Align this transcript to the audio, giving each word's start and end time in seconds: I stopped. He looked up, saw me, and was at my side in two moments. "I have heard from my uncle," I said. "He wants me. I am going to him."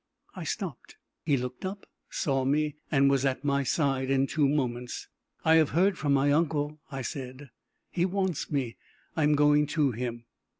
I 0.35 0.45
stopped. 0.45 0.95
He 1.25 1.37
looked 1.37 1.63
up, 1.63 1.85
saw 2.09 2.43
me, 2.43 2.73
and 2.89 3.07
was 3.07 3.23
at 3.23 3.43
my 3.43 3.61
side 3.61 4.09
in 4.09 4.25
two 4.25 4.47
moments. 4.49 5.07
"I 5.45 5.57
have 5.57 5.69
heard 5.77 5.95
from 5.95 6.11
my 6.11 6.31
uncle," 6.31 6.79
I 6.91 7.03
said. 7.03 7.51
"He 7.91 8.05
wants 8.05 8.49
me. 8.51 8.77
I 9.15 9.21
am 9.21 9.35
going 9.35 9.67
to 9.77 9.91
him." 9.91 10.25